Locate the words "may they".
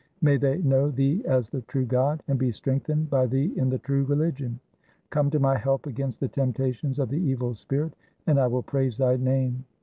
0.19-0.57